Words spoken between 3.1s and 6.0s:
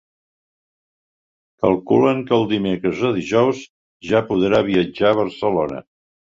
o dijous ja podrà viatjar a Barcelona